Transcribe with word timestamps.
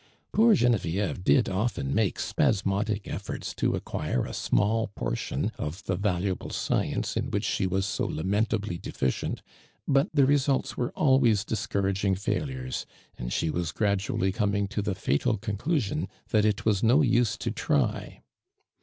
I'oor 0.35 0.55
Gene 0.55 0.73
vieve 0.79 1.19
ditl 1.23 1.53
often 1.53 1.93
make 1.93 2.17
si)usmotlic 2.17 3.03
etlbrts 3.03 3.53
to 3.57 3.73
ac<)uire 3.75 4.27
a 4.27 4.33
small 4.33 4.87
portion 4.95 5.51
of 5.59 5.83
the 5.83 5.95
valuable 5.95 6.49
science 6.49 7.15
in 7.15 7.29
which 7.29 7.43
she 7.45 7.67
was 7.67 7.85
so 7.85 8.07
lamentably 8.07 8.79
deficient, 8.79 9.43
but 9.87 10.09
the 10.11 10.25
results 10.25 10.75
were 10.75 10.89
always 10.93 11.45
diH 11.45 11.67
eouragnig 11.67 12.15
Jailures. 12.19 12.87
and 13.19 13.31
she 13.31 13.51
was 13.51 13.71
gradually 13.71 14.31
coming 14.31 14.67
to 14.69 14.81
the 14.81 14.95
fatal 14.95 15.37
conclusion 15.37 16.07
that 16.29 16.45
it 16.45 16.65
was 16.65 16.81
no 16.81 17.03
use 17.03 17.37
to 17.37 17.51
try. 17.51 18.23